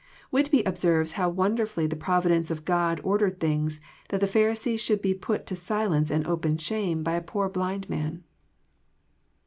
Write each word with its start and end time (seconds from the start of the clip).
Whitby 0.31 0.63
observes 0.63 1.11
how 1.11 1.29
wonderfully 1.29 1.85
the 1.85 1.95
providence 1.95 2.49
of 2.49 2.65
God 2.65 2.99
or 3.03 3.19
dered 3.19 3.39
things, 3.39 3.79
that 4.09 4.19
the 4.19 4.25
Pharisees 4.25 4.81
should 4.81 4.99
be 4.99 5.13
put 5.13 5.45
to 5.45 5.55
silence 5.55 6.09
and 6.09 6.25
open 6.25 6.57
shame 6.57 7.03
by 7.03 7.13
a 7.13 7.21
poor 7.21 7.47
blind 7.49 7.87
man 7.87 8.23